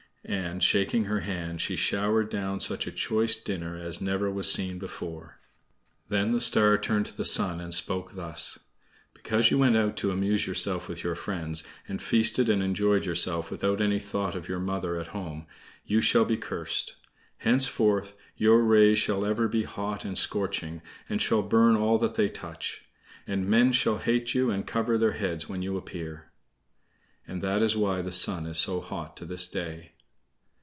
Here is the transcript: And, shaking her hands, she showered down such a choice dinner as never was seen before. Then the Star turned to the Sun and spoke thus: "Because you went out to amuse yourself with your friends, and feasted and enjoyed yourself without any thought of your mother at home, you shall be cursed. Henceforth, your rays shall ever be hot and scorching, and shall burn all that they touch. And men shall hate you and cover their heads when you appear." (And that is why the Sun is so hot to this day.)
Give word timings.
And, 0.23 0.63
shaking 0.63 1.05
her 1.05 1.21
hands, 1.21 1.63
she 1.63 1.75
showered 1.75 2.29
down 2.29 2.59
such 2.59 2.85
a 2.85 2.91
choice 2.91 3.35
dinner 3.35 3.75
as 3.75 3.99
never 3.99 4.29
was 4.29 4.49
seen 4.49 4.77
before. 4.77 5.39
Then 6.09 6.31
the 6.31 6.39
Star 6.39 6.77
turned 6.77 7.07
to 7.07 7.17
the 7.17 7.25
Sun 7.25 7.59
and 7.59 7.73
spoke 7.73 8.11
thus: 8.13 8.59
"Because 9.15 9.49
you 9.49 9.57
went 9.57 9.75
out 9.75 9.97
to 9.97 10.11
amuse 10.11 10.45
yourself 10.45 10.87
with 10.87 11.03
your 11.03 11.15
friends, 11.15 11.63
and 11.87 11.99
feasted 11.99 12.49
and 12.49 12.61
enjoyed 12.61 13.03
yourself 13.03 13.49
without 13.49 13.81
any 13.81 13.99
thought 13.99 14.35
of 14.35 14.47
your 14.47 14.59
mother 14.59 14.95
at 14.95 15.07
home, 15.07 15.47
you 15.85 15.99
shall 16.01 16.23
be 16.23 16.37
cursed. 16.37 16.95
Henceforth, 17.39 18.15
your 18.37 18.61
rays 18.61 18.99
shall 18.99 19.25
ever 19.25 19.47
be 19.47 19.63
hot 19.63 20.05
and 20.05 20.15
scorching, 20.19 20.83
and 21.09 21.19
shall 21.19 21.41
burn 21.41 21.75
all 21.75 21.97
that 21.97 22.13
they 22.13 22.29
touch. 22.29 22.85
And 23.25 23.47
men 23.49 23.71
shall 23.71 23.97
hate 23.97 24.35
you 24.35 24.51
and 24.51 24.67
cover 24.67 24.99
their 24.99 25.13
heads 25.13 25.49
when 25.49 25.63
you 25.63 25.77
appear." 25.77 26.29
(And 27.25 27.41
that 27.41 27.63
is 27.63 27.75
why 27.75 28.03
the 28.03 28.11
Sun 28.11 28.45
is 28.45 28.59
so 28.59 28.81
hot 28.81 29.17
to 29.17 29.25
this 29.25 29.47
day.) 29.47 29.93